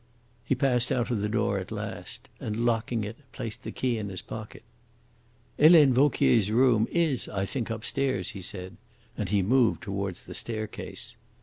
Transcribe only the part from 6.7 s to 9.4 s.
is, I think, upstairs," he said. And